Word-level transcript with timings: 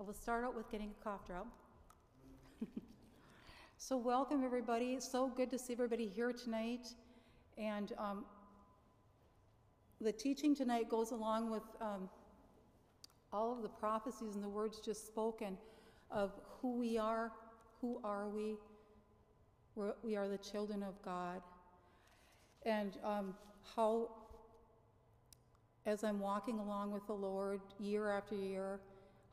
I 0.00 0.04
will 0.04 0.14
start 0.14 0.44
out 0.44 0.54
with 0.54 0.70
getting 0.70 0.90
a 0.90 1.04
cough 1.04 1.26
drop. 1.26 1.48
so, 3.78 3.96
welcome 3.96 4.44
everybody. 4.44 4.92
It's 4.92 5.10
so 5.10 5.26
good 5.26 5.50
to 5.50 5.58
see 5.58 5.72
everybody 5.72 6.06
here 6.06 6.32
tonight. 6.32 6.86
And 7.56 7.92
um, 7.98 8.24
the 10.00 10.12
teaching 10.12 10.54
tonight 10.54 10.88
goes 10.88 11.10
along 11.10 11.50
with 11.50 11.64
um, 11.80 12.08
all 13.32 13.52
of 13.52 13.62
the 13.62 13.68
prophecies 13.68 14.36
and 14.36 14.44
the 14.44 14.48
words 14.48 14.78
just 14.78 15.04
spoken 15.04 15.58
of 16.12 16.30
who 16.62 16.78
we 16.78 16.96
are, 16.96 17.32
who 17.80 18.00
are 18.04 18.28
we. 18.28 18.54
We're, 19.74 19.94
we 20.04 20.14
are 20.14 20.28
the 20.28 20.38
children 20.38 20.84
of 20.84 20.94
God. 21.02 21.42
And 22.64 22.98
um, 23.02 23.34
how, 23.74 24.10
as 25.86 26.04
I'm 26.04 26.20
walking 26.20 26.60
along 26.60 26.92
with 26.92 27.04
the 27.08 27.14
Lord 27.14 27.62
year 27.80 28.12
after 28.12 28.36
year, 28.36 28.78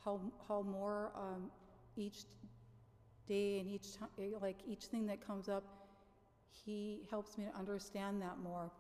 how, 0.06 0.22
how 0.48 0.62
more 0.62 1.12
um, 1.16 1.50
each 1.98 2.26
day 3.28 3.60
and 3.60 3.68
each 3.68 3.98
time, 3.98 4.10
like 4.40 4.58
each 4.68 4.86
thing 4.86 5.08
that 5.08 5.26
comes 5.26 5.50
up, 5.50 5.64
He 6.66 7.02
helps 7.10 7.38
me 7.38 7.46
to 7.46 7.58
understand 7.58 8.22
that 8.22 8.38
more. 8.38 8.72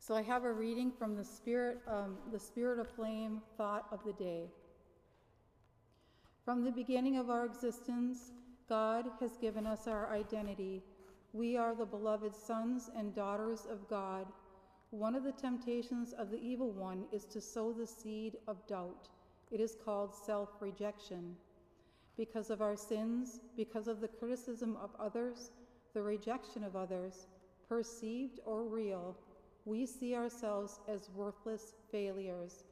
So 0.00 0.14
I 0.14 0.22
have 0.22 0.44
a 0.44 0.52
reading 0.52 0.90
from 0.90 1.14
the 1.14 1.24
Spirit, 1.24 1.78
um, 1.86 2.16
the 2.32 2.38
Spirit 2.38 2.80
of 2.80 2.88
Flame 2.88 3.40
thought 3.56 3.86
of 3.92 4.00
the 4.04 4.12
day. 4.14 4.48
From 6.44 6.64
the 6.64 6.72
beginning 6.72 7.16
of 7.16 7.30
our 7.30 7.44
existence, 7.44 8.32
God 8.68 9.04
has 9.20 9.36
given 9.36 9.66
us 9.66 9.86
our 9.86 10.12
identity. 10.12 10.82
We 11.32 11.56
are 11.56 11.74
the 11.74 11.86
beloved 11.86 12.34
sons 12.34 12.90
and 12.96 13.14
daughters 13.14 13.66
of 13.70 13.88
God. 13.88 14.26
One 14.90 15.14
of 15.14 15.22
the 15.22 15.32
temptations 15.32 16.12
of 16.12 16.30
the 16.30 16.40
evil 16.40 16.72
one 16.72 17.04
is 17.12 17.24
to 17.26 17.40
sow 17.40 17.72
the 17.72 17.86
seed 17.86 18.38
of 18.48 18.66
doubt. 18.66 19.08
It 19.50 19.60
is 19.60 19.76
called 19.84 20.14
self 20.14 20.50
rejection. 20.60 21.36
Because 22.16 22.50
of 22.50 22.60
our 22.60 22.76
sins, 22.76 23.40
because 23.56 23.88
of 23.88 24.00
the 24.00 24.08
criticism 24.08 24.76
of 24.82 24.90
others, 24.98 25.50
the 25.94 26.02
rejection 26.02 26.62
of 26.64 26.76
others, 26.76 27.26
perceived 27.68 28.40
or 28.44 28.64
real, 28.64 29.16
we 29.64 29.86
see 29.86 30.14
ourselves 30.14 30.80
as 30.88 31.10
worthless 31.14 31.74
failures. 31.90 32.64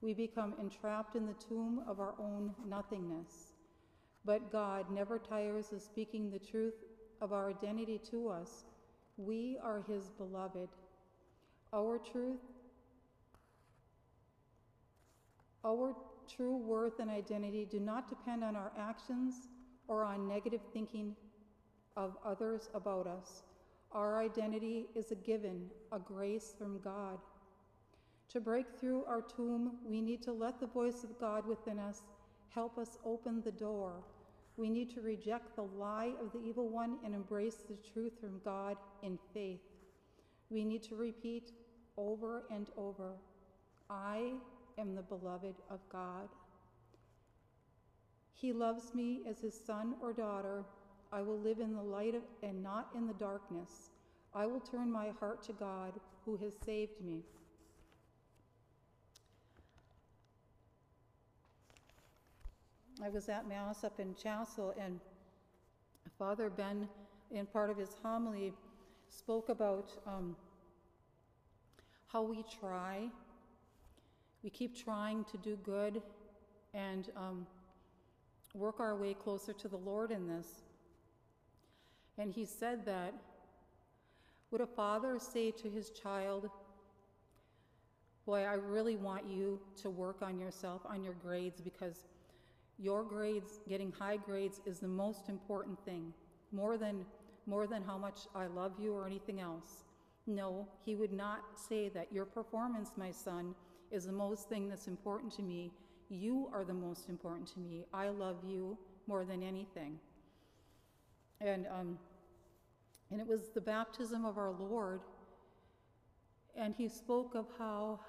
We 0.00 0.14
become 0.14 0.54
entrapped 0.60 1.16
in 1.16 1.26
the 1.26 1.34
tomb 1.34 1.82
of 1.86 2.00
our 2.00 2.14
own 2.18 2.54
nothingness. 2.66 3.52
But 4.24 4.50
God 4.50 4.90
never 4.90 5.18
tires 5.18 5.72
of 5.72 5.82
speaking 5.82 6.30
the 6.30 6.38
truth 6.38 6.74
of 7.20 7.32
our 7.32 7.50
identity 7.50 8.00
to 8.10 8.28
us. 8.28 8.64
We 9.16 9.58
are 9.62 9.84
His 9.86 10.10
beloved. 10.10 10.68
Our 11.72 11.98
truth, 11.98 12.40
our 15.64 15.94
true 16.28 16.56
worth 16.56 16.98
and 17.00 17.10
identity 17.10 17.66
do 17.70 17.80
not 17.80 18.08
depend 18.08 18.44
on 18.44 18.56
our 18.56 18.72
actions 18.78 19.48
or 19.88 20.04
on 20.04 20.28
negative 20.28 20.60
thinking 20.72 21.14
of 21.96 22.16
others 22.24 22.68
about 22.74 23.06
us. 23.06 23.42
Our 23.92 24.20
identity 24.20 24.86
is 24.94 25.12
a 25.12 25.16
given, 25.16 25.70
a 25.92 25.98
grace 25.98 26.54
from 26.58 26.80
God. 26.80 27.18
To 28.30 28.40
break 28.40 28.66
through 28.78 29.04
our 29.04 29.22
tomb, 29.22 29.76
we 29.84 30.00
need 30.00 30.22
to 30.22 30.32
let 30.32 30.58
the 30.58 30.66
voice 30.66 31.04
of 31.04 31.18
God 31.20 31.46
within 31.46 31.78
us 31.78 32.02
help 32.48 32.78
us 32.78 32.98
open 33.04 33.42
the 33.42 33.52
door. 33.52 34.02
We 34.56 34.70
need 34.70 34.90
to 34.94 35.00
reject 35.00 35.56
the 35.56 35.62
lie 35.62 36.12
of 36.20 36.32
the 36.32 36.40
evil 36.40 36.68
one 36.68 36.98
and 37.04 37.14
embrace 37.14 37.58
the 37.68 37.76
truth 37.92 38.14
from 38.20 38.40
God 38.44 38.76
in 39.02 39.18
faith. 39.32 39.60
We 40.50 40.64
need 40.64 40.82
to 40.84 40.96
repeat 40.96 41.52
over 41.96 42.44
and 42.50 42.70
over 42.76 43.14
I 43.90 44.32
am 44.78 44.94
the 44.94 45.02
beloved 45.02 45.54
of 45.70 45.80
God. 45.90 46.28
He 48.32 48.52
loves 48.52 48.94
me 48.94 49.22
as 49.28 49.40
his 49.40 49.54
son 49.54 49.94
or 50.00 50.12
daughter. 50.12 50.64
I 51.12 51.22
will 51.22 51.38
live 51.38 51.60
in 51.60 51.74
the 51.74 51.82
light 51.82 52.14
of, 52.14 52.22
and 52.42 52.62
not 52.62 52.88
in 52.94 53.06
the 53.06 53.14
darkness. 53.14 53.90
I 54.34 54.46
will 54.46 54.60
turn 54.60 54.90
my 54.90 55.12
heart 55.20 55.42
to 55.44 55.52
God 55.52 55.92
who 56.24 56.36
has 56.36 56.54
saved 56.64 57.00
me. 57.00 57.22
I 63.02 63.08
was 63.08 63.28
at 63.28 63.48
Mass 63.48 63.84
up 63.84 63.98
in 63.98 64.14
Chancel, 64.14 64.72
and 64.78 65.00
Father 66.18 66.48
Ben, 66.48 66.88
in 67.30 67.46
part 67.46 67.70
of 67.70 67.76
his 67.76 67.96
homily, 68.02 68.52
spoke 69.08 69.48
about 69.48 69.86
um, 70.06 70.36
how 72.08 72.22
we 72.22 72.44
try. 72.44 73.10
We 74.44 74.50
keep 74.50 74.76
trying 74.76 75.24
to 75.32 75.38
do 75.38 75.56
good 75.56 76.02
and 76.74 77.10
um, 77.16 77.46
work 78.52 78.78
our 78.78 78.94
way 78.94 79.14
closer 79.14 79.54
to 79.54 79.68
the 79.68 79.78
Lord 79.78 80.10
in 80.10 80.28
this. 80.28 80.46
And 82.18 82.30
he 82.30 82.44
said 82.44 82.84
that 82.84 83.14
would 84.50 84.60
a 84.60 84.66
father 84.66 85.18
say 85.18 85.50
to 85.50 85.70
his 85.70 85.90
child, 85.90 86.50
Boy, 88.26 88.44
I 88.44 88.54
really 88.54 88.96
want 88.96 89.26
you 89.26 89.60
to 89.82 89.90
work 89.90 90.22
on 90.22 90.38
yourself, 90.38 90.82
on 90.86 91.02
your 91.02 91.14
grades, 91.14 91.60
because 91.60 92.04
your 92.78 93.02
grades, 93.02 93.60
getting 93.68 93.92
high 93.92 94.16
grades, 94.16 94.60
is 94.64 94.78
the 94.78 94.88
most 94.88 95.28
important 95.28 95.78
thing, 95.84 96.12
more 96.52 96.78
than, 96.78 97.04
more 97.46 97.66
than 97.66 97.82
how 97.82 97.98
much 97.98 98.20
I 98.34 98.46
love 98.46 98.72
you 98.78 98.94
or 98.94 99.06
anything 99.06 99.40
else. 99.40 99.84
No, 100.26 100.66
he 100.84 100.94
would 100.94 101.12
not 101.12 101.40
say 101.56 101.88
that. 101.90 102.12
Your 102.12 102.24
performance, 102.24 102.92
my 102.96 103.10
son, 103.10 103.54
is 103.94 104.04
the 104.06 104.12
most 104.12 104.48
thing 104.48 104.68
that's 104.68 104.88
important 104.88 105.32
to 105.36 105.42
me. 105.42 105.72
You 106.10 106.50
are 106.52 106.64
the 106.64 106.74
most 106.74 107.08
important 107.08 107.46
to 107.54 107.60
me. 107.60 107.84
I 107.94 108.08
love 108.08 108.36
you 108.44 108.76
more 109.06 109.24
than 109.24 109.42
anything. 109.42 109.98
And 111.40 111.66
um, 111.66 111.98
and 113.10 113.20
it 113.20 113.26
was 113.26 113.50
the 113.54 113.60
baptism 113.60 114.24
of 114.24 114.38
our 114.38 114.50
Lord. 114.50 115.00
And 116.56 116.74
he 116.76 116.88
spoke 116.88 117.34
of 117.34 117.46
how 117.58 118.00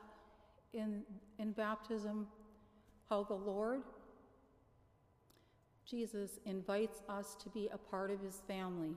in, 0.74 1.04
in 1.40 1.52
baptism, 1.52 2.28
how 3.10 3.24
the 3.24 3.36
Lord, 3.36 3.84
Jesus, 5.90 6.40
invites 6.46 7.02
us 7.08 7.36
to 7.44 7.50
be 7.50 7.70
a 7.72 7.78
part 7.78 8.12
of 8.12 8.20
his 8.22 8.42
family. 8.48 8.96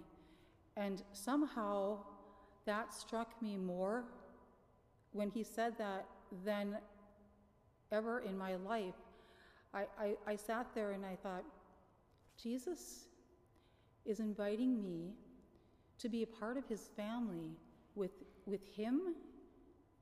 And 0.77 1.03
somehow 1.13 1.99
that 2.65 2.95
struck 2.95 3.41
me 3.43 3.57
more 3.57 4.05
when 5.13 5.31
he 5.31 5.43
said 5.43 5.77
that 5.79 6.07
than 6.45 6.77
ever 7.93 8.21
in 8.21 8.37
my 8.37 8.57
life. 8.57 8.95
I, 9.75 9.85
I, 10.01 10.15
I 10.27 10.37
sat 10.37 10.67
there 10.75 10.93
and 10.93 11.05
I 11.05 11.17
thought, 11.23 11.45
Jesus 12.43 13.09
is 14.05 14.21
inviting 14.21 14.83
me 14.83 15.13
to 15.99 16.09
be 16.09 16.23
a 16.23 16.27
part 16.27 16.57
of 16.57 16.67
his 16.67 16.89
family 16.97 17.51
with, 17.95 18.13
with 18.47 18.65
him, 18.75 19.15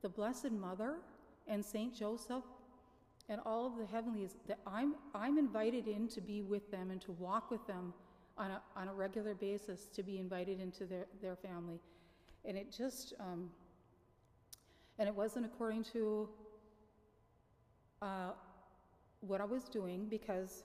the 0.01 0.09
Blessed 0.09 0.51
Mother, 0.51 0.97
and 1.47 1.63
Saint 1.63 1.95
Joseph, 1.95 2.43
and 3.29 3.41
all 3.45 3.65
of 3.65 3.77
the 3.77 3.85
heavenlies. 3.85 4.35
That 4.47 4.59
I'm, 4.67 4.95
I'm 5.15 5.37
invited 5.37 5.87
in 5.87 6.07
to 6.09 6.21
be 6.21 6.41
with 6.43 6.69
them 6.71 6.91
and 6.91 7.01
to 7.01 7.11
walk 7.13 7.49
with 7.49 7.65
them 7.67 7.93
on 8.37 8.51
a, 8.51 8.61
on 8.75 8.87
a 8.87 8.93
regular 8.93 9.33
basis, 9.33 9.87
to 9.95 10.03
be 10.03 10.19
invited 10.19 10.61
into 10.61 10.85
their, 10.85 11.07
their 11.21 11.35
family. 11.35 11.79
And 12.45 12.55
it 12.55 12.71
just, 12.71 13.13
um, 13.19 13.49
and 14.99 15.07
it 15.07 15.15
wasn't 15.15 15.45
according 15.45 15.83
to 15.83 16.29
uh, 18.01 18.31
what 19.21 19.41
I 19.41 19.45
was 19.45 19.63
doing 19.63 20.05
because 20.09 20.63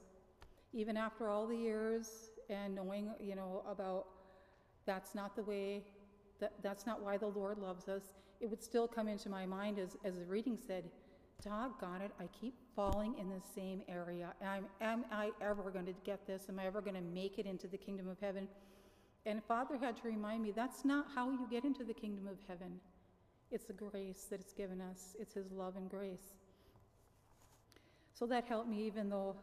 even 0.73 0.97
after 0.97 1.29
all 1.29 1.47
the 1.47 1.57
years 1.57 2.31
and 2.49 2.75
knowing, 2.75 3.11
you 3.21 3.35
know, 3.35 3.63
about 3.69 4.07
that's 4.87 5.15
not 5.15 5.37
the 5.37 5.43
way, 5.43 5.83
that, 6.41 6.53
that's 6.63 6.87
not 6.87 7.03
why 7.03 7.17
the 7.17 7.27
Lord 7.27 7.59
loves 7.59 7.89
us. 7.89 8.03
It 8.41 8.51
would 8.51 8.63
still 8.63 8.89
come 8.89 9.07
into 9.07 9.29
my 9.29 9.47
mind 9.47 9.79
as, 9.79 9.97
as 10.05 10.17
the 10.17 10.25
reading 10.25 10.59
said, 10.67 10.85
doggone 11.45 12.03
it, 12.03 12.11
I 12.21 12.29
keep 12.41 12.55
falling 12.75 13.17
in 13.19 13.29
the 13.29 13.41
same 13.55 13.83
area. 13.89 14.33
Am, 14.43 14.65
am 14.81 15.05
I 15.11 15.31
ever 15.41 15.71
going 15.71 15.87
to 15.87 15.95
get 16.05 16.27
this? 16.27 16.45
Am 16.49 16.59
I 16.59 16.67
ever 16.67 16.81
going 16.81 16.95
to 16.95 17.03
make 17.03 17.39
it 17.39 17.47
into 17.47 17.67
the 17.67 17.77
kingdom 17.77 18.09
of 18.09 18.19
heaven? 18.21 18.49
And 19.27 19.43
Father 19.45 19.77
had 19.77 19.97
to 19.99 20.09
remind 20.09 20.43
me 20.43 20.53
that's 20.53 20.85
not 20.85 21.07
how 21.15 21.31
you 21.31 21.47
get 21.51 21.65
into 21.65 21.85
the 21.85 21.95
kingdom 21.95 22.27
of 22.27 22.39
heaven. 22.49 22.81
It's 23.53 23.65
the 23.65 23.75
grace 23.75 24.27
that 24.31 24.41
it's 24.41 24.55
given 24.55 24.81
us, 24.81 25.15
it's 25.21 25.35
His 25.35 25.53
love 25.53 25.77
and 25.77 25.89
grace. 25.89 26.33
So 28.15 28.27
that 28.27 28.45
helped 28.45 28.69
me, 28.69 28.83
even 28.87 29.09
though 29.11 29.37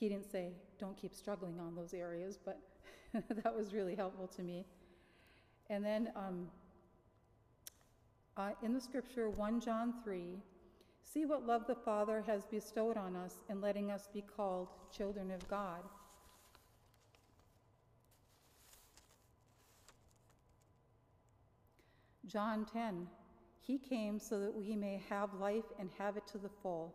He 0.00 0.08
didn't 0.08 0.30
say, 0.30 0.52
don't 0.80 0.96
keep 0.96 1.14
struggling 1.14 1.60
on 1.60 1.74
those 1.74 1.92
areas, 1.92 2.38
but 2.42 2.58
that 3.42 3.54
was 3.54 3.74
really 3.74 3.94
helpful 3.94 4.26
to 4.28 4.42
me. 4.42 4.64
And 5.70 5.84
then 5.84 6.10
um, 6.16 6.48
uh, 8.36 8.50
in 8.62 8.72
the 8.72 8.80
scripture, 8.80 9.28
1 9.28 9.60
John 9.60 9.94
3, 10.02 10.38
see 11.02 11.24
what 11.26 11.46
love 11.46 11.66
the 11.66 11.74
Father 11.74 12.22
has 12.26 12.44
bestowed 12.44 12.96
on 12.96 13.16
us 13.16 13.34
in 13.50 13.60
letting 13.60 13.90
us 13.90 14.08
be 14.12 14.22
called 14.22 14.68
children 14.96 15.30
of 15.30 15.46
God. 15.48 15.82
John 22.28 22.66
10, 22.72 23.06
He 23.60 23.78
came 23.78 24.18
so 24.18 24.38
that 24.40 24.54
we 24.54 24.76
may 24.76 25.00
have 25.08 25.34
life 25.34 25.64
and 25.78 25.88
have 25.98 26.16
it 26.16 26.26
to 26.28 26.38
the 26.38 26.50
full. 26.62 26.94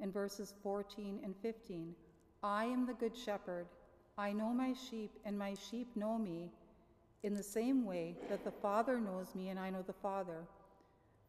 in 0.00 0.10
verses 0.10 0.52
14 0.64 1.20
and 1.22 1.34
15 1.42 1.94
I 2.42 2.64
am 2.64 2.86
the 2.86 2.94
good 2.94 3.16
shepherd. 3.16 3.66
I 4.18 4.32
know 4.32 4.52
my 4.52 4.74
sheep, 4.90 5.12
and 5.24 5.38
my 5.38 5.54
sheep 5.54 5.94
know 5.94 6.18
me, 6.18 6.50
in 7.22 7.34
the 7.34 7.42
same 7.42 7.84
way 7.84 8.16
that 8.28 8.44
the 8.44 8.50
Father 8.50 8.98
knows 8.98 9.34
me, 9.34 9.50
and 9.50 9.60
I 9.60 9.70
know 9.70 9.82
the 9.82 9.92
Father. 9.92 10.42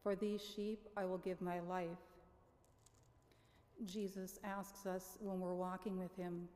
For 0.02 0.16
these 0.16 0.42
sheep 0.42 0.80
I 0.96 1.04
will 1.04 1.18
give 1.18 1.40
my 1.40 1.60
life. 1.60 2.02
Jesus 3.86 4.38
asks 4.42 4.86
us 4.86 5.16
when 5.20 5.38
we're 5.40 5.54
walking 5.54 5.98
with 5.98 6.14
Him 6.16 6.48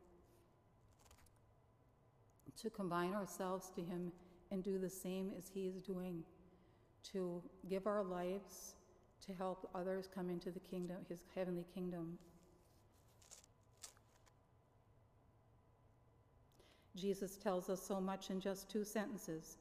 to 2.61 2.69
combine 2.69 3.15
ourselves 3.15 3.71
to 3.77 3.81
Him 3.81 4.13
and 4.51 4.63
do 4.63 4.79
the 4.79 4.91
same 4.91 5.33
as 5.37 5.51
He 5.53 5.67
is 5.67 5.81
doing, 5.81 6.23
to 7.13 7.43
give 7.69 7.87
our 7.87 8.03
lives 8.03 8.75
to 9.27 9.33
help 9.35 9.69
others 9.75 10.09
come 10.13 10.31
into 10.31 10.51
the 10.51 10.61
kingdom, 10.61 10.97
His 11.09 11.25
heavenly 11.35 11.65
kingdom. 11.75 12.19
Jesus 16.97 17.37
tells 17.37 17.71
us 17.71 17.81
so 17.81 18.01
much 18.01 18.31
in 18.31 18.41
just 18.41 18.69
two 18.69 18.85
sentences. 18.85 19.57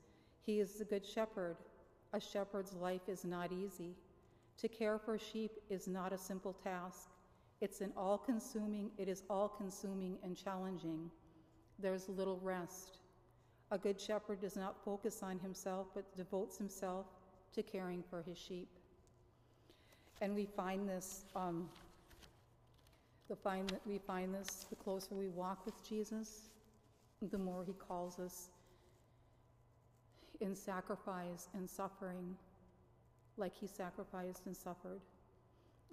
He 0.45 0.59
is 0.59 0.73
the 0.73 0.85
good 0.85 1.05
shepherd. 1.05 1.57
A 2.13 2.19
shepherd's 2.19 2.73
life 2.73 3.07
is 3.07 3.23
not 3.23 3.51
easy. 3.51 3.95
To 4.59 4.67
care 4.67 4.97
for 4.97 5.19
sheep 5.19 5.51
is 5.69 5.87
not 5.87 6.13
a 6.13 6.17
simple 6.17 6.53
task. 6.53 7.09
It's 7.61 7.81
an 7.81 7.91
all-consuming, 7.97 8.91
it 8.97 9.07
is 9.07 9.23
all-consuming 9.29 10.17
and 10.23 10.35
challenging. 10.35 11.11
There's 11.79 12.07
little 12.09 12.39
rest. 12.41 12.96
A 13.69 13.77
good 13.77 13.99
shepherd 13.99 14.39
does 14.39 14.55
not 14.55 14.81
focus 14.83 15.21
on 15.21 15.39
himself, 15.39 15.87
but 15.93 16.15
devotes 16.15 16.57
himself 16.57 17.05
to 17.53 17.61
caring 17.63 18.03
for 18.09 18.21
his 18.21 18.37
sheep. 18.37 18.69
And 20.21 20.33
we 20.33 20.45
find 20.45 20.87
this, 20.87 21.25
um, 21.35 21.69
the 23.29 23.35
find 23.35 23.69
that 23.69 23.81
we 23.85 23.97
find 23.97 24.33
this 24.33 24.65
the 24.69 24.75
closer 24.75 25.15
we 25.15 25.27
walk 25.27 25.65
with 25.65 25.87
Jesus, 25.87 26.49
the 27.21 27.37
more 27.37 27.63
he 27.65 27.73
calls 27.73 28.19
us 28.19 28.49
in 30.39 30.55
sacrifice 30.55 31.49
and 31.53 31.69
suffering, 31.69 32.35
like 33.37 33.53
he 33.53 33.67
sacrificed 33.67 34.43
and 34.45 34.55
suffered. 34.55 35.01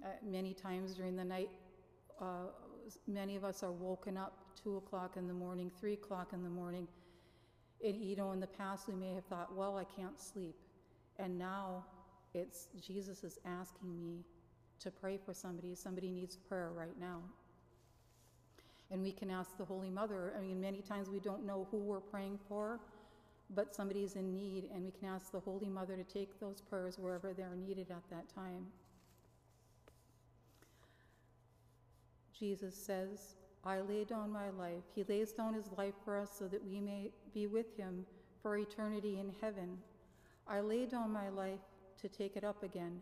Uh, 0.03 0.07
many 0.23 0.53
times 0.53 0.95
during 0.95 1.15
the 1.15 1.23
night, 1.23 1.49
uh, 2.21 2.47
many 3.07 3.35
of 3.35 3.43
us 3.43 3.63
are 3.63 3.71
woken 3.71 4.17
up 4.17 4.37
two 4.61 4.77
o'clock 4.77 5.17
in 5.17 5.27
the 5.27 5.33
morning, 5.33 5.71
three 5.79 5.93
o'clock 5.93 6.29
in 6.33 6.43
the 6.43 6.49
morning. 6.49 6.87
And, 7.85 8.01
you 8.01 8.15
know, 8.15 8.31
in 8.31 8.39
the 8.39 8.47
past, 8.47 8.87
we 8.87 8.95
may 8.95 9.13
have 9.13 9.25
thought, 9.25 9.55
well, 9.55 9.77
I 9.77 9.83
can't 9.83 10.19
sleep. 10.19 10.55
And 11.19 11.37
now 11.37 11.85
it's 12.33 12.67
Jesus 12.81 13.23
is 13.23 13.37
asking 13.45 13.97
me 14.01 14.25
to 14.79 14.91
pray 14.91 15.17
for 15.23 15.33
somebody. 15.33 15.75
Somebody 15.75 16.09
needs 16.09 16.35
prayer 16.35 16.71
right 16.75 16.99
now. 16.99 17.19
And 18.91 19.01
we 19.01 19.11
can 19.11 19.29
ask 19.29 19.57
the 19.57 19.65
Holy 19.65 19.89
Mother. 19.89 20.33
I 20.37 20.41
mean, 20.41 20.59
many 20.59 20.81
times 20.81 21.09
we 21.09 21.19
don't 21.19 21.45
know 21.45 21.67
who 21.71 21.77
we're 21.77 21.99
praying 21.99 22.39
for, 22.47 22.79
but 23.55 23.73
somebody's 23.73 24.15
in 24.15 24.33
need, 24.33 24.69
and 24.73 24.83
we 24.83 24.91
can 24.91 25.07
ask 25.07 25.31
the 25.31 25.39
Holy 25.39 25.69
Mother 25.69 25.95
to 25.95 26.03
take 26.03 26.39
those 26.39 26.61
prayers 26.61 26.99
wherever 26.99 27.33
they're 27.33 27.55
needed 27.55 27.87
at 27.89 28.03
that 28.09 28.27
time. 28.33 28.67
Jesus 32.37 32.75
says, 32.75 33.35
I 33.65 33.81
lay 33.81 34.03
down 34.03 34.31
my 34.31 34.49
life. 34.51 34.83
He 34.93 35.03
lays 35.03 35.31
down 35.31 35.53
his 35.53 35.71
life 35.77 35.95
for 36.03 36.17
us 36.17 36.29
so 36.37 36.47
that 36.47 36.63
we 36.63 36.79
may 36.79 37.11
be 37.33 37.47
with 37.47 37.75
him 37.75 38.05
for 38.41 38.57
eternity 38.57 39.19
in 39.19 39.33
heaven. 39.41 39.79
I 40.47 40.59
lay 40.59 40.85
down 40.85 41.11
my 41.11 41.29
life 41.29 41.65
to 42.01 42.07
take 42.07 42.35
it 42.35 42.43
up 42.43 42.61
again. 42.61 43.01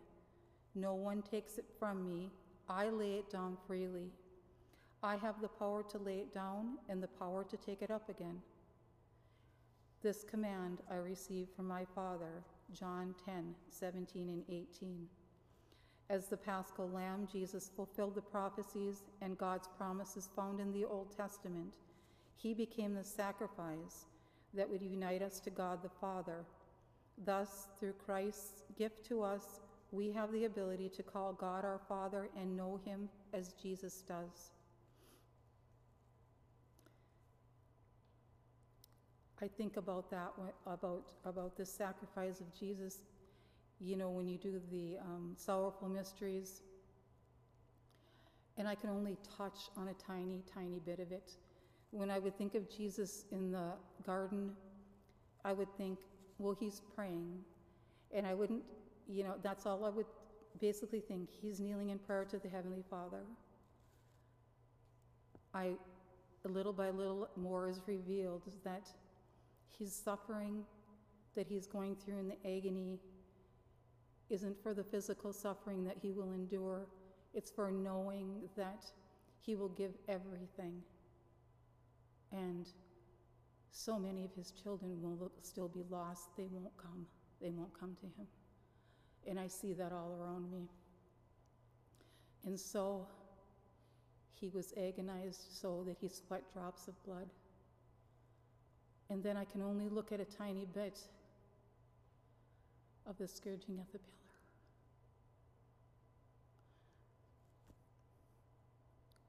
No 0.74 0.94
one 0.94 1.20
takes 1.20 1.58
it 1.58 1.66
from 1.78 2.06
me. 2.06 2.30
I 2.68 2.88
lay 2.88 3.16
it 3.16 3.30
down 3.30 3.58
freely. 3.66 4.10
I 5.02 5.16
have 5.16 5.42
the 5.42 5.48
power 5.48 5.82
to 5.82 5.98
lay 5.98 6.18
it 6.20 6.32
down 6.32 6.78
and 6.88 7.02
the 7.02 7.08
power 7.08 7.44
to 7.44 7.56
take 7.58 7.82
it 7.82 7.90
up 7.90 8.08
again. 8.08 8.40
This 10.02 10.24
command 10.24 10.78
I 10.90 10.96
received 10.96 11.50
from 11.54 11.68
my 11.68 11.84
Father, 11.94 12.42
John 12.72 13.14
10, 13.26 13.54
17 13.68 14.28
and 14.30 14.42
18. 14.48 15.06
As 16.14 16.26
the 16.26 16.36
paschal 16.36 16.88
lamb, 16.90 17.26
Jesus 17.26 17.72
fulfilled 17.74 18.14
the 18.14 18.22
prophecies 18.22 19.02
and 19.20 19.36
God's 19.36 19.66
promises 19.76 20.30
found 20.36 20.60
in 20.60 20.72
the 20.72 20.84
Old 20.84 21.10
Testament. 21.16 21.74
He 22.36 22.54
became 22.54 22.94
the 22.94 23.02
sacrifice 23.02 24.06
that 24.56 24.70
would 24.70 24.80
unite 24.80 25.22
us 25.22 25.40
to 25.40 25.50
God 25.50 25.82
the 25.82 25.88
Father. 25.88 26.44
Thus, 27.24 27.66
through 27.80 27.94
Christ's 27.94 28.62
gift 28.78 29.04
to 29.06 29.24
us, 29.24 29.58
we 29.90 30.12
have 30.12 30.30
the 30.30 30.44
ability 30.44 30.88
to 30.90 31.02
call 31.02 31.32
God 31.32 31.64
our 31.64 31.80
Father 31.88 32.28
and 32.40 32.56
know 32.56 32.78
Him 32.84 33.08
as 33.32 33.52
Jesus 33.60 34.04
does. 34.06 34.52
I 39.42 39.48
think 39.48 39.76
about 39.78 40.08
that 40.12 40.32
about 40.64 41.10
about 41.24 41.56
the 41.56 41.66
sacrifice 41.66 42.40
of 42.40 42.54
Jesus. 42.56 43.00
You 43.84 43.96
know, 43.96 44.08
when 44.08 44.26
you 44.26 44.38
do 44.38 44.62
the 44.70 44.96
um, 44.98 45.34
sorrowful 45.36 45.90
mysteries, 45.90 46.62
and 48.56 48.66
I 48.66 48.74
can 48.74 48.88
only 48.88 49.18
touch 49.36 49.68
on 49.76 49.88
a 49.88 49.94
tiny, 49.94 50.42
tiny 50.52 50.78
bit 50.78 51.00
of 51.00 51.12
it. 51.12 51.32
When 51.90 52.10
I 52.10 52.18
would 52.18 52.34
think 52.38 52.54
of 52.54 52.74
Jesus 52.74 53.26
in 53.30 53.52
the 53.52 53.72
garden, 54.06 54.52
I 55.44 55.52
would 55.52 55.68
think, 55.76 55.98
well, 56.38 56.56
he's 56.58 56.80
praying, 56.94 57.40
and 58.14 58.26
I 58.26 58.32
wouldn't, 58.32 58.62
you 59.06 59.22
know, 59.22 59.34
that's 59.42 59.66
all 59.66 59.84
I 59.84 59.90
would 59.90 60.06
basically 60.62 61.00
think. 61.00 61.28
He's 61.42 61.60
kneeling 61.60 61.90
in 61.90 61.98
prayer 61.98 62.24
to 62.24 62.38
the 62.38 62.48
Heavenly 62.48 62.84
Father. 62.88 63.20
I, 65.52 65.72
little 66.44 66.72
by 66.72 66.88
little, 66.88 67.28
more 67.36 67.68
is 67.68 67.82
revealed 67.86 68.50
that 68.64 68.88
he's 69.78 69.92
suffering 69.92 70.64
that 71.34 71.46
he's 71.46 71.66
going 71.66 71.96
through 71.96 72.18
in 72.18 72.28
the 72.28 72.56
agony 72.56 72.98
isn't 74.30 74.60
for 74.62 74.74
the 74.74 74.84
physical 74.84 75.32
suffering 75.32 75.84
that 75.84 75.96
he 76.00 76.12
will 76.12 76.32
endure, 76.32 76.86
it's 77.34 77.50
for 77.50 77.70
knowing 77.70 78.48
that 78.56 78.84
he 79.40 79.54
will 79.54 79.68
give 79.70 79.92
everything. 80.08 80.82
And 82.32 82.68
so 83.70 83.98
many 83.98 84.24
of 84.24 84.32
his 84.34 84.50
children 84.50 85.00
will 85.02 85.30
still 85.42 85.68
be 85.68 85.84
lost. 85.90 86.36
They 86.36 86.46
won't 86.50 86.76
come. 86.76 87.06
They 87.40 87.50
won't 87.50 87.78
come 87.78 87.96
to 88.00 88.06
him. 88.06 88.26
And 89.26 89.38
I 89.38 89.48
see 89.48 89.72
that 89.74 89.92
all 89.92 90.16
around 90.20 90.50
me. 90.50 90.68
And 92.44 92.58
so 92.58 93.06
he 94.32 94.48
was 94.48 94.72
agonized 94.76 95.40
so 95.50 95.82
that 95.86 95.96
he 96.00 96.08
sweat 96.08 96.42
drops 96.52 96.88
of 96.88 97.04
blood 97.04 97.28
and 99.10 99.22
then 99.22 99.36
I 99.36 99.44
can 99.44 99.62
only 99.62 99.88
look 99.88 100.12
at 100.12 100.20
a 100.20 100.24
tiny 100.24 100.66
bit 100.72 100.98
of 103.06 103.18
the 103.18 103.28
scourging 103.28 103.78
of 103.78 103.86
the 103.92 103.98
pillar. 103.98 104.10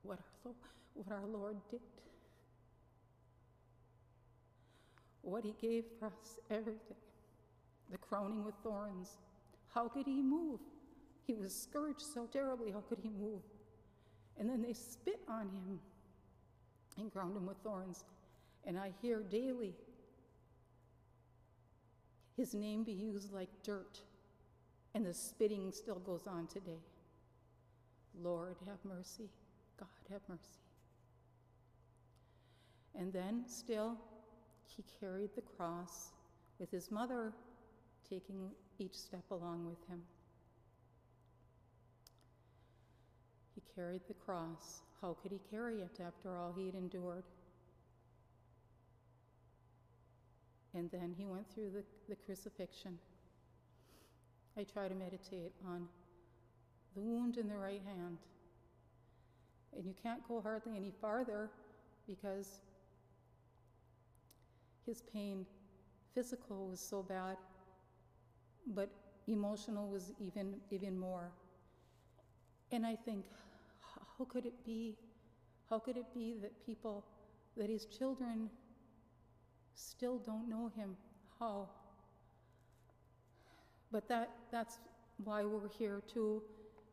What 0.04 0.20
our, 0.46 0.52
what 0.94 1.12
our 1.12 1.28
Lord 1.28 1.58
did. 1.70 1.82
What 5.22 5.44
he 5.44 5.56
gave 5.60 5.86
for 6.00 6.08
us, 6.08 6.38
everything. 6.52 6.98
The 7.92 7.98
crowning 7.98 8.46
with 8.46 8.56
thorns. 8.64 9.18
How 9.74 9.88
could 9.88 10.06
he 10.06 10.22
move? 10.22 10.60
He 11.26 11.34
was 11.34 11.54
scourged 11.54 12.02
so 12.02 12.28
terribly, 12.32 12.72
how 12.72 12.84
could 12.88 13.00
he 13.02 13.10
move? 13.10 13.42
And 14.38 14.50
then 14.50 14.62
they 14.62 14.74
spit 14.74 15.20
on 15.28 15.50
him 15.50 15.80
and 16.98 17.12
crowned 17.12 17.36
him 17.36 17.46
with 17.46 17.58
thorns. 17.64 18.06
And 18.66 18.78
I 18.78 18.92
hear 19.02 19.22
daily 19.22 19.74
his 22.36 22.54
name 22.54 22.84
be 22.84 22.92
used 22.92 23.32
like 23.32 23.50
dirt, 23.64 24.00
and 24.94 25.06
the 25.06 25.14
spitting 25.14 25.72
still 25.72 26.00
goes 26.00 26.28
on 26.28 26.48
today. 26.48 26.82
Lord, 28.22 28.56
have 28.68 28.78
mercy. 28.84 29.30
God, 29.80 29.88
have 30.12 30.22
mercy. 30.28 30.42
And 32.98 33.12
then, 33.12 33.44
still, 33.48 33.98
he 34.66 34.84
carried 35.00 35.32
the 35.36 35.42
cross 35.42 36.12
with 36.60 36.72
his 36.72 36.92
mother 36.92 37.34
taking 38.10 38.52
each 38.80 38.96
step 38.96 39.24
along 39.32 39.66
with 39.66 39.86
him. 39.90 40.02
He 43.54 43.62
carried 43.76 44.02
the 44.08 44.14
cross. 44.14 44.82
How 45.02 45.16
could 45.22 45.32
he 45.32 45.40
carry 45.52 45.82
it 45.82 46.00
after 46.06 46.38
all 46.38 46.54
he 46.56 46.66
had 46.68 46.76
endured? 46.76 47.24
And 50.76 50.92
then 50.92 51.16
he 51.18 51.26
went 51.26 51.50
through 51.54 51.72
the, 51.72 51.84
the 52.10 52.16
crucifixion. 52.16 53.00
I 54.58 54.64
try 54.64 54.88
to 54.88 54.96
meditate 54.96 55.54
on 55.66 55.88
the 56.96 57.02
wound 57.02 57.38
in 57.38 57.48
the 57.48 57.58
right 57.58 57.82
hand. 57.86 58.18
And 59.76 59.86
you 59.86 59.94
can't 60.02 60.26
go 60.28 60.42
hardly 60.42 60.76
any 60.76 60.92
farther 61.02 61.50
because 62.08 62.60
his 64.86 65.02
pain, 65.02 65.46
physical, 66.14 66.68
was 66.68 66.80
so 66.80 67.02
bad, 67.02 67.38
but 68.68 68.90
emotional 69.28 69.88
was 69.88 70.12
even, 70.20 70.56
even 70.72 70.98
more. 70.98 71.32
And 72.72 72.86
I 72.86 72.96
think, 72.96 73.26
how 74.18 74.26
could 74.26 74.46
it 74.46 74.66
be? 74.66 74.98
How 75.70 75.80
could 75.80 75.98
it 75.98 76.14
be 76.14 76.36
that 76.42 76.66
people, 76.66 77.04
that 77.58 77.70
his 77.70 77.86
children 77.86 78.50
still 79.76 80.18
don't 80.18 80.50
know 80.50 80.72
him? 80.76 80.96
How? 81.40 81.70
But 83.92 84.08
that, 84.10 84.32
that's 84.52 84.80
why 85.24 85.44
we're 85.44 85.70
here 85.70 86.02
to, 86.14 86.42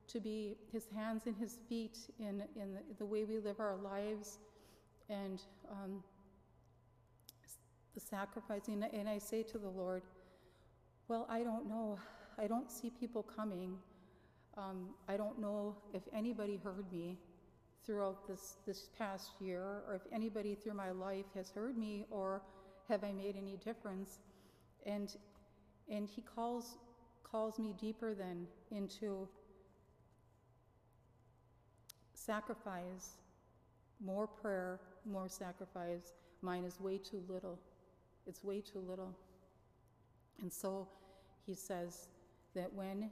to 0.09 0.21
be 0.21 0.57
his 0.73 0.87
hands 0.95 1.23
and 1.27 1.37
his 1.37 1.59
feet 1.69 1.99
in, 2.19 2.43
in 2.61 2.75
the, 2.75 2.81
the 2.99 3.05
way 3.07 3.25
we 3.25 3.39
live 3.39 3.61
our 3.61 3.77
lives 3.77 4.39
and 5.09 5.43
um, 5.71 6.03
the 7.95 8.01
sacrificing. 8.01 8.85
And 8.93 9.09
I 9.09 9.19
say 9.19 9.43
to 9.45 9.59
the 9.59 9.69
Lord, 9.69 10.03
well, 11.09 11.27
I 11.29 11.43
don't 11.43 11.69
know. 11.69 11.99
I 12.39 12.47
don't 12.47 12.71
see 12.71 12.91
people 12.91 13.23
coming. 13.23 13.77
Um, 14.57 14.91
I 15.09 15.17
don't 15.17 15.41
know 15.41 15.77
if 15.93 16.03
anybody 16.15 16.61
heard 16.63 16.91
me 16.93 17.19
throughout 17.85 18.29
this, 18.29 18.57
this 18.67 18.89
past 18.97 19.31
year, 19.41 19.83
or 19.89 19.95
if 19.95 20.03
anybody 20.13 20.55
through 20.55 20.75
my 20.75 20.93
life 20.93 21.27
has 21.35 21.51
heard 21.51 21.77
me, 21.77 22.05
or 22.11 22.43
have 22.93 23.05
I 23.05 23.13
made 23.13 23.37
any 23.37 23.57
difference? 23.57 24.19
And, 24.85 25.17
and 25.91 26.09
he 26.09 26.21
calls, 26.21 26.77
calls 27.25 27.59
me 27.59 27.75
deeper 27.81 28.15
than 28.15 28.47
into 28.71 29.27
sacrifice, 32.13 33.17
more 34.05 34.27
prayer, 34.27 34.79
more 35.11 35.29
sacrifice. 35.29 36.13
Mine 36.43 36.65
is 36.65 36.79
way 36.81 36.99
too 36.99 37.23
little. 37.29 37.59
It's 38.27 38.45
way 38.45 38.61
too 38.61 38.85
little. 38.87 39.17
And 40.43 40.53
so 40.53 40.87
he 41.47 41.55
says 41.55 42.09
that 42.55 42.71
when 42.75 43.11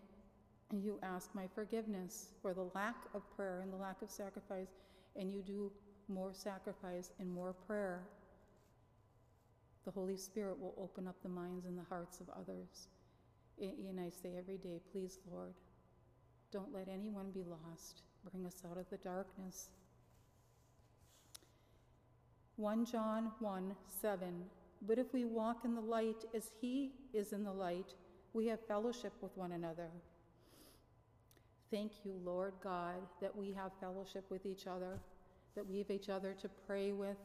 you 0.70 0.98
ask 1.02 1.34
my 1.34 1.46
forgiveness 1.54 2.32
for 2.42 2.52
the 2.52 2.68
lack 2.74 2.96
of 3.14 3.22
prayer 3.34 3.60
and 3.62 3.72
the 3.72 3.76
lack 3.76 4.02
of 4.02 4.10
sacrifice, 4.10 4.68
and 5.16 5.32
you 5.32 5.40
do 5.40 5.72
more 6.08 6.32
sacrifice 6.34 7.12
and 7.18 7.30
more 7.30 7.54
prayer, 7.66 8.02
the 9.84 9.90
Holy 9.90 10.16
Spirit 10.16 10.58
will 10.60 10.74
open 10.78 11.06
up 11.06 11.16
the 11.22 11.28
minds 11.28 11.66
and 11.66 11.78
the 11.78 11.84
hearts 11.88 12.20
of 12.20 12.28
others. 12.30 12.88
And 13.60 14.00
I 14.00 14.08
say 14.08 14.36
every 14.38 14.56
day, 14.56 14.80
please, 14.92 15.18
Lord, 15.30 15.54
don't 16.50 16.72
let 16.72 16.88
anyone 16.88 17.30
be 17.30 17.44
lost. 17.44 18.02
Bring 18.30 18.46
us 18.46 18.62
out 18.70 18.78
of 18.78 18.88
the 18.90 18.96
darkness. 18.98 19.70
1 22.56 22.84
John 22.84 23.30
1 23.38 23.74
7. 24.00 24.44
But 24.86 24.98
if 24.98 25.12
we 25.12 25.24
walk 25.24 25.64
in 25.64 25.74
the 25.74 25.80
light 25.80 26.24
as 26.34 26.50
He 26.60 26.92
is 27.12 27.32
in 27.32 27.44
the 27.44 27.52
light, 27.52 27.94
we 28.32 28.46
have 28.46 28.60
fellowship 28.66 29.12
with 29.20 29.36
one 29.36 29.52
another. 29.52 29.88
Thank 31.70 31.92
you, 32.04 32.14
Lord 32.24 32.54
God, 32.62 32.96
that 33.20 33.34
we 33.34 33.52
have 33.52 33.72
fellowship 33.80 34.24
with 34.30 34.44
each 34.44 34.66
other, 34.66 34.98
that 35.54 35.66
we 35.66 35.78
have 35.78 35.90
each 35.90 36.08
other 36.08 36.34
to 36.40 36.48
pray 36.66 36.92
with, 36.92 37.18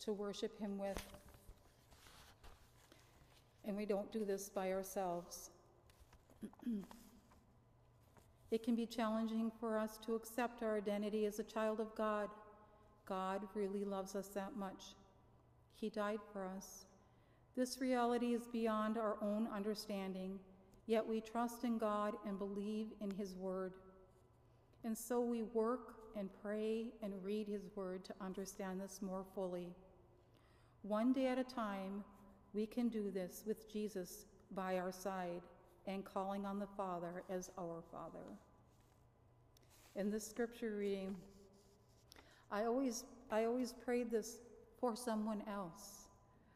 to 0.00 0.12
worship 0.12 0.58
Him 0.58 0.78
with. 0.78 1.02
And 3.66 3.76
we 3.76 3.86
don't 3.86 4.12
do 4.12 4.24
this 4.24 4.48
by 4.48 4.72
ourselves. 4.72 5.50
it 8.50 8.62
can 8.62 8.74
be 8.74 8.86
challenging 8.86 9.50
for 9.58 9.78
us 9.78 9.98
to 10.06 10.14
accept 10.14 10.62
our 10.62 10.76
identity 10.76 11.26
as 11.26 11.38
a 11.38 11.44
child 11.44 11.80
of 11.80 11.94
God. 11.94 12.28
God 13.06 13.42
really 13.54 13.84
loves 13.84 14.14
us 14.14 14.28
that 14.28 14.56
much. 14.56 14.94
He 15.74 15.90
died 15.90 16.20
for 16.32 16.46
us. 16.46 16.86
This 17.56 17.80
reality 17.80 18.34
is 18.34 18.46
beyond 18.46 18.98
our 18.98 19.16
own 19.22 19.48
understanding, 19.54 20.38
yet 20.86 21.06
we 21.06 21.20
trust 21.20 21.64
in 21.64 21.78
God 21.78 22.14
and 22.26 22.38
believe 22.38 22.88
in 23.00 23.10
His 23.10 23.34
Word. 23.36 23.74
And 24.84 24.96
so 24.96 25.20
we 25.20 25.42
work 25.42 25.94
and 26.16 26.28
pray 26.42 26.86
and 27.02 27.12
read 27.22 27.46
His 27.46 27.68
Word 27.74 28.04
to 28.06 28.14
understand 28.20 28.80
this 28.80 29.00
more 29.00 29.24
fully. 29.34 29.72
One 30.82 31.12
day 31.12 31.28
at 31.28 31.38
a 31.38 31.44
time, 31.44 32.04
we 32.54 32.66
can 32.66 32.88
do 32.88 33.10
this 33.10 33.42
with 33.46 33.70
Jesus 33.70 34.26
by 34.54 34.78
our 34.78 34.92
side 34.92 35.42
and 35.86 36.04
calling 36.04 36.46
on 36.46 36.58
the 36.58 36.68
Father 36.76 37.22
as 37.28 37.50
our 37.58 37.82
Father. 37.90 38.24
In 39.96 40.10
this 40.10 40.26
scripture 40.26 40.76
reading, 40.76 41.14
I 42.50 42.64
always, 42.64 43.04
I 43.30 43.44
always 43.44 43.72
prayed 43.72 44.10
this 44.10 44.38
for 44.80 44.96
someone 44.96 45.42
else. 45.48 46.06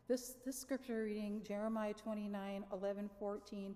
This, 0.07 0.37
this 0.47 0.59
scripture 0.59 1.03
reading, 1.05 1.43
Jeremiah 1.47 1.93
29 1.93 2.65
11, 2.73 3.11
14, 3.19 3.75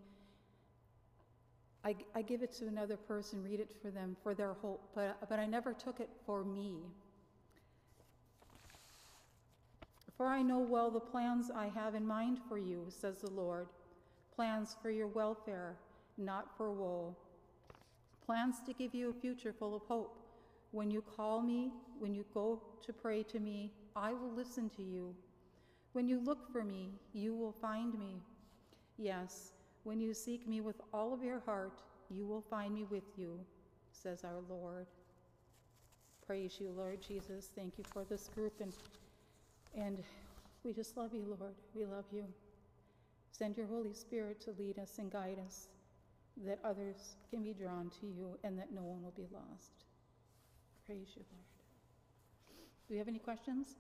I, 1.85 1.97
I 2.15 2.23
give 2.23 2.43
it 2.43 2.53
to 2.55 2.69
another 2.69 2.97
person, 2.97 3.43
read 3.43 3.61
it 3.61 3.75
for 3.83 3.91
them, 3.91 4.17
for 4.23 4.35
their 4.35 4.55
hope, 4.55 4.89
but, 4.95 5.17
but 5.29 5.39
I 5.39 5.47
never 5.47 5.73
took 5.73 6.01
it 6.01 6.09
for 6.25 6.45
me. 6.45 6.77
For 10.23 10.29
I 10.29 10.41
know 10.41 10.61
well 10.61 10.89
the 10.89 11.01
plans 11.01 11.51
I 11.51 11.67
have 11.75 11.97
in 11.97 12.07
mind 12.07 12.39
for 12.49 12.57
you, 12.57 12.87
says 12.91 13.23
the 13.23 13.31
Lord 13.31 13.67
plans 14.37 14.77
for 14.81 14.89
your 14.89 15.09
welfare, 15.09 15.75
not 16.17 16.57
for 16.57 16.71
woe, 16.71 17.17
plans 18.25 18.59
to 18.67 18.73
give 18.73 18.95
you 18.95 19.11
a 19.11 19.21
future 19.21 19.53
full 19.53 19.75
of 19.75 19.83
hope. 19.83 20.17
When 20.71 20.93
you 20.93 21.03
call 21.03 21.43
me, 21.43 21.73
when 21.99 22.15
you 22.15 22.25
go 22.33 22.63
to 22.87 22.93
pray 22.93 23.25
to 23.25 23.41
me, 23.41 23.73
I 23.97 24.13
will 24.13 24.31
listen 24.31 24.71
to 24.77 24.83
you. 24.85 25.13
When 25.93 26.07
you 26.07 26.21
look 26.21 26.53
for 26.53 26.63
me, 26.63 26.91
you 27.13 27.35
will 27.35 27.57
find 27.61 27.99
me. 27.99 28.23
Yes, 28.99 29.51
when 29.83 29.99
you 30.01 30.15
seek 30.15 30.47
me 30.47 30.61
with 30.61 30.81
all 30.95 31.13
of 31.13 31.25
your 31.25 31.41
heart, 31.41 31.83
you 32.11 32.27
will 32.27 32.43
find 32.43 32.73
me 32.73 32.85
with 32.89 33.09
you, 33.17 33.41
says 33.91 34.23
our 34.23 34.41
Lord. 34.49 34.87
Praise 36.25 36.59
you, 36.61 36.71
Lord 36.71 37.03
Jesus. 37.03 37.51
Thank 37.57 37.77
you 37.77 37.83
for 37.93 38.05
this 38.05 38.29
group 38.29 38.61
and 38.61 38.73
and 39.77 39.99
we 40.65 40.73
just 40.73 40.97
love 40.97 41.13
you, 41.13 41.37
Lord. 41.39 41.55
We 41.75 41.85
love 41.85 42.05
you. 42.13 42.25
Send 43.31 43.57
your 43.57 43.67
Holy 43.67 43.93
Spirit 43.93 44.41
to 44.43 44.53
lead 44.59 44.79
us 44.79 44.99
and 44.99 45.11
guide 45.11 45.39
us, 45.45 45.69
that 46.47 46.59
others 46.65 47.17
can 47.31 47.43
be 47.43 47.53
drawn 47.53 47.91
to 48.01 48.07
you 48.07 48.39
and 48.45 48.59
that 48.59 48.73
no 48.73 48.83
one 48.83 49.03
will 49.03 49.15
be 49.17 49.27
lost. 49.33 49.85
Praise 50.87 51.09
you, 51.17 51.23
Lord. 51.31 51.47
Do 52.89 52.95
you 52.95 52.99
have 52.99 53.09
any 53.09 53.19
questions? 53.19 53.77